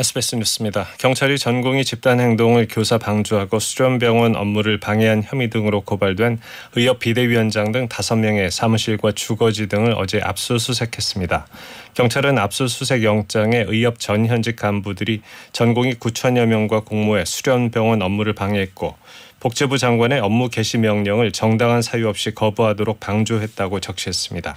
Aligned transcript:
SBS 0.00 0.36
뉴스입니다. 0.36 0.86
경찰이 0.96 1.36
전공의 1.36 1.84
집단 1.84 2.20
행동을 2.20 2.66
교사 2.70 2.96
방조하고 2.96 3.58
수련병원 3.58 4.34
업무를 4.34 4.80
방해한 4.80 5.22
혐의 5.22 5.50
등으로 5.50 5.82
고발된 5.82 6.40
의협 6.74 7.00
비대위원장 7.00 7.70
등 7.70 7.86
5명의 7.86 8.48
사무실과 8.50 9.12
주거지 9.12 9.68
등을 9.68 9.92
어제 9.94 10.18
압수수색했습니다. 10.22 11.46
경찰은 11.92 12.38
압수수색 12.38 13.04
영장에 13.04 13.66
의협 13.68 13.98
전 13.98 14.24
현직 14.24 14.56
간부들이 14.56 15.20
전공의 15.52 15.96
9천여 15.96 16.46
명과 16.46 16.80
공모해 16.80 17.26
수련병원 17.26 18.00
업무를 18.00 18.32
방해했고 18.32 18.96
복지부 19.40 19.76
장관의 19.76 20.20
업무 20.20 20.48
개시 20.48 20.78
명령을 20.78 21.32
정당한 21.32 21.82
사유 21.82 22.08
없이 22.08 22.34
거부하도록 22.34 23.00
방조했다고 23.00 23.80
적시했습니다. 23.80 24.56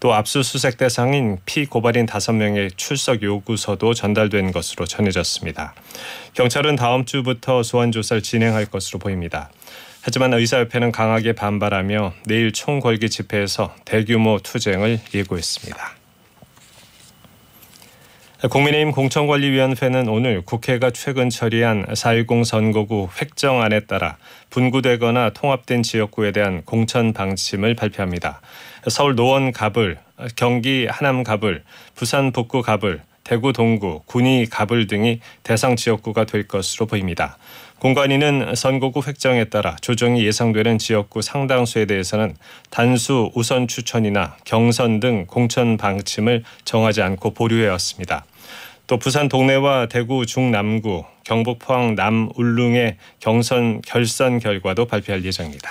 또 0.00 0.14
압수수색 0.14 0.78
대상인 0.78 1.38
피고발인 1.44 2.06
5명의 2.06 2.70
출석 2.76 3.22
요구서도 3.22 3.94
전달된 3.94 4.52
것으로 4.52 4.86
전해졌습니다. 4.86 5.74
경찰은 6.34 6.76
다음 6.76 7.04
주부터 7.04 7.62
소환 7.62 7.90
조사를 7.90 8.22
진행할 8.22 8.66
것으로 8.66 8.98
보입니다. 8.98 9.50
하지만 10.02 10.32
의사협회는 10.32 10.92
강하게 10.92 11.32
반발하며 11.32 12.14
내일 12.26 12.52
총궐기 12.52 13.10
집회에서 13.10 13.74
대규모 13.84 14.38
투쟁을 14.38 15.00
예고했습니다. 15.12 15.97
국민의힘 18.46 18.92
공천관리위원회는 18.92 20.08
오늘 20.08 20.42
국회가 20.42 20.92
최근 20.92 21.28
처리한 21.28 21.86
4.10 21.86 22.44
선거구 22.44 23.08
획정안에 23.20 23.80
따라 23.80 24.16
분구되거나 24.50 25.30
통합된 25.30 25.82
지역구에 25.82 26.30
대한 26.30 26.62
공천 26.64 27.12
방침을 27.12 27.74
발표합니다. 27.74 28.40
서울 28.86 29.16
노원 29.16 29.50
갑을, 29.50 29.98
경기 30.36 30.86
하남 30.86 31.24
갑을, 31.24 31.64
부산 31.96 32.30
북구 32.30 32.62
갑을, 32.62 33.02
대구 33.28 33.52
동구, 33.52 34.04
군위 34.06 34.46
갑을 34.46 34.86
등이 34.86 35.20
대상 35.42 35.76
지역구가 35.76 36.24
될 36.24 36.48
것으로 36.48 36.86
보입니다. 36.86 37.36
공관위는 37.78 38.54
선거구 38.54 39.02
획정에 39.06 39.44
따라 39.44 39.76
조정이 39.82 40.24
예상되는 40.24 40.78
지역구 40.78 41.20
상당수에 41.20 41.84
대해서는 41.84 42.36
단수 42.70 43.30
우선 43.34 43.68
추천이나 43.68 44.34
경선 44.44 45.00
등 45.00 45.26
공천 45.26 45.76
방침을 45.76 46.42
정하지 46.64 47.02
않고 47.02 47.34
보류해왔습니다. 47.34 48.24
또 48.86 48.96
부산 48.96 49.28
동래와 49.28 49.88
대구 49.88 50.24
중남구, 50.24 51.04
경북 51.22 51.58
포항 51.58 51.94
남울릉의 51.96 52.96
경선 53.20 53.82
결선 53.82 54.38
결과도 54.38 54.86
발표할 54.86 55.22
예정입니다. 55.22 55.70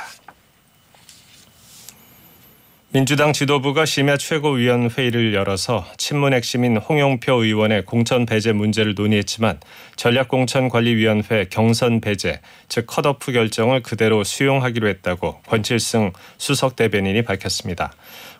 민주당 2.93 3.33
지도부가 3.33 3.85
심야 3.85 4.15
최고위원회의를 4.15 5.33
열어서 5.33 5.85
친문 5.97 6.33
핵심인 6.33 6.77
홍영표 6.77 7.43
의원의 7.43 7.83
공천 7.83 8.25
배제 8.25 8.53
문제를 8.53 8.95
논의했지만 8.95 9.59
전략공천관리위원회 9.97 11.47
경선 11.49 11.99
배제, 11.99 12.39
즉 12.69 12.87
컷오프 12.87 13.33
결정을 13.33 13.83
그대로 13.83 14.23
수용하기로 14.23 14.87
했다고 14.87 15.41
권칠승 15.47 16.13
수석 16.37 16.77
대변인이 16.77 17.23
밝혔습니다. 17.23 17.91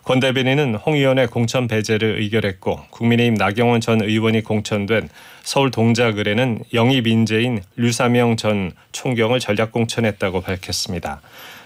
권 0.02 0.18
대변인은 0.18 0.76
홍 0.76 0.94
의원의 0.94 1.26
공천 1.26 1.68
배제를 1.68 2.18
의결했고 2.18 2.84
국민의힘 2.88 3.34
나경원 3.34 3.82
전 3.82 4.00
의원이 4.00 4.44
공천된 4.44 5.10
서울 5.42 5.70
동작 5.70 6.18
을에는 6.18 6.64
영입 6.72 7.06
인재인 7.06 7.60
류사명 7.76 8.38
전 8.38 8.72
총경을 8.92 9.40
전략공천했다고 9.40 10.40
밝혔습니다. 10.40 11.20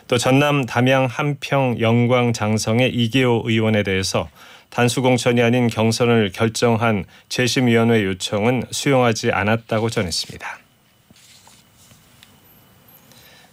또 0.08 0.19
전남 0.19 0.67
담양 0.67 1.06
함평 1.06 1.81
영광 1.81 2.33
장성의 2.33 2.91
이개호 2.95 3.42
의원에 3.47 3.83
대해서 3.83 4.28
단수 4.70 5.03
공천이 5.03 5.42
아닌 5.42 5.69
경선을 5.69 6.33
결정한 6.33 7.05
재심위원회 7.28 8.05
요청은 8.05 8.64
수용하지 8.70 9.31
않았다고 9.31 9.91
전했습니다. 9.91 10.59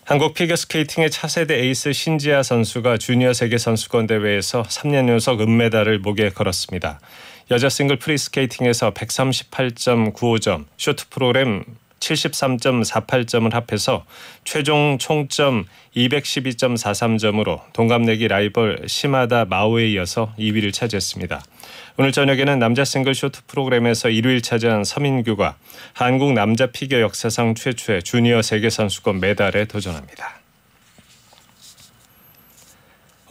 한국 0.05 0.33
피겨스케이팅의 0.33 1.11
차세대 1.11 1.53
에이스 1.59 1.93
신지아 1.93 2.41
선수가 2.41 2.97
주니어 2.97 3.33
세계 3.33 3.59
선수권 3.59 4.07
대회에서 4.07 4.63
3년 4.63 5.07
연속 5.07 5.41
은메달을 5.41 5.99
목에 5.99 6.29
걸었습니다. 6.29 6.99
여자 7.51 7.69
싱글 7.69 7.99
프리스케이팅에서 7.99 8.91
138.95점, 8.93 10.65
쇼트 10.77 11.09
프로그램 11.09 11.63
73.48점을 12.13 13.51
합해서 13.51 14.05
최종 14.43 14.97
총점 14.99 15.65
212.43점으로 15.95 17.61
동갑내기 17.73 18.27
라이벌 18.27 18.83
시마다 18.87 19.45
마오에 19.45 19.87
이어서 19.89 20.33
2위를 20.37 20.73
차지했습니다. 20.73 21.41
오늘 21.97 22.11
저녁에는 22.11 22.59
남자 22.59 22.85
싱글 22.85 23.13
쇼트 23.13 23.41
프로그램에서 23.47 24.09
1위를 24.09 24.41
차지한 24.41 24.83
서민규가 24.83 25.57
한국 25.93 26.33
남자 26.33 26.67
피겨 26.67 27.01
역사상 27.01 27.55
최초의 27.55 28.03
주니어 28.03 28.41
세계 28.41 28.69
선수권 28.69 29.19
메달에 29.19 29.65
도전합니다. 29.65 30.38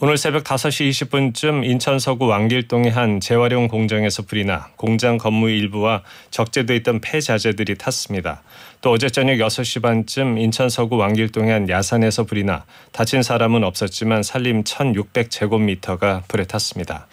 오늘 0.01 0.15
새벽 0.15 0.45
5시 0.45 0.89
20분쯤 0.91 1.65
인천 1.65 1.99
서구 1.99 2.27
왕길동의 2.27 2.89
한 2.89 3.19
재활용 3.19 3.67
공장에서 3.67 4.23
불이 4.23 4.45
나 4.45 4.69
공장 4.77 5.17
건물 5.17 5.51
일부와 5.51 6.03
적재돼 6.31 6.77
있던 6.77 7.01
폐자재들이 7.01 7.77
탔습니다. 7.77 8.41
또 8.79 8.91
어제 8.91 9.09
저녁 9.09 9.33
6시 9.33 9.81
반쯤 9.81 10.37
인천 10.37 10.69
서구 10.69 10.95
왕길동의 10.95 11.51
한 11.51 11.67
야산에서 11.67 12.23
불이 12.23 12.45
나 12.45 12.63
다친 12.93 13.21
사람은 13.21 13.65
없었지만 13.65 14.23
산림 14.23 14.63
1600제곱미터가 14.63 16.23
불에 16.29 16.45
탔습니다. 16.45 17.07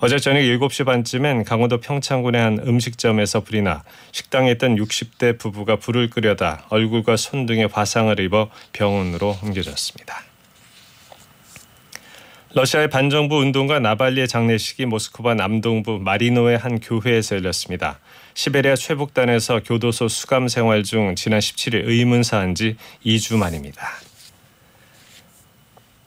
어제 0.00 0.18
저녁 0.18 0.40
7시 0.40 0.84
반쯤엔 0.84 1.44
강원도 1.44 1.80
평창군의 1.80 2.38
한 2.38 2.58
음식점에서 2.58 3.44
불이 3.44 3.62
나 3.62 3.82
식당에 4.12 4.50
있던 4.50 4.76
60대 4.76 5.38
부부가 5.38 5.76
불을 5.76 6.10
끄려다 6.10 6.66
얼굴과 6.68 7.16
손 7.16 7.46
등에 7.46 7.64
화상을 7.64 8.20
입어 8.20 8.50
병원으로 8.74 9.38
옮겨졌습니다. 9.42 10.35
러시아의 12.56 12.88
반정부 12.88 13.36
운동가 13.36 13.80
나발리의 13.80 14.28
장례식이 14.28 14.86
모스크바 14.86 15.34
남동부 15.34 15.98
마리노의 15.98 16.56
한 16.56 16.80
교회에서 16.80 17.36
열렸습니다. 17.36 18.00
시베리아 18.32 18.76
최북단에서 18.76 19.60
교도소 19.62 20.08
수감 20.08 20.48
생활 20.48 20.82
중 20.82 21.14
지난 21.16 21.40
17일 21.40 21.86
의문사한 21.86 22.54
지 22.54 22.78
2주 23.04 23.36
만입니다. 23.36 23.86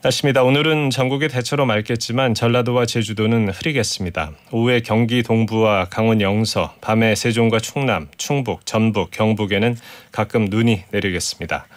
날씨입니다. 0.01 0.41
오늘은 0.41 0.89
전국이 0.89 1.27
대체로 1.27 1.67
맑겠지만 1.67 2.33
전라도와 2.33 2.87
제주도는 2.87 3.49
흐리겠습니다. 3.49 4.31
오후에 4.51 4.79
경기 4.79 5.21
동부와 5.21 5.89
강원 5.91 6.19
영서, 6.19 6.73
밤에 6.81 7.13
세종과 7.13 7.59
충남, 7.59 8.07
충북, 8.17 8.65
전북, 8.65 9.11
경북에는 9.11 9.77
가끔 10.11 10.45
눈이 10.45 10.85
내리겠습니다. 10.89 11.67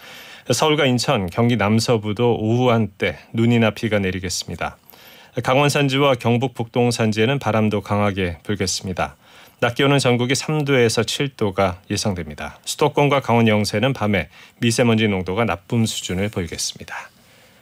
서울과 0.51 0.85
인천, 0.85 1.29
경기 1.29 1.55
남서부도 1.55 2.37
오후 2.39 2.71
한때 2.71 3.17
눈이나 3.33 3.71
비가 3.71 3.99
내리겠습니다. 3.99 4.77
강원 5.43 5.69
산지와 5.69 6.15
경북 6.15 6.53
북동 6.53 6.91
산지에는 6.91 7.39
바람도 7.39 7.81
강하게 7.81 8.37
불겠습니다. 8.43 9.15
낮 9.61 9.75
기온은 9.75 9.97
전국이 9.97 10.33
3도에서 10.33 11.05
7도가 11.05 11.77
예상됩니다. 11.89 12.59
수도권과 12.65 13.21
강원 13.21 13.47
영세는 13.47 13.93
밤에 13.93 14.27
미세먼지 14.59 15.07
농도가 15.07 15.45
나쁨 15.45 15.85
수준을 15.85 16.29
보이겠습니다. 16.29 16.93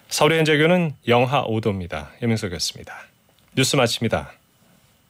서울의 0.10 0.40
현재 0.40 0.58
기온은 0.58 0.96
영하 1.08 1.46
5도입니다. 1.46 2.08
예민석이었습니다. 2.22 2.94
뉴스 3.56 3.76
마칩니다. 3.76 4.41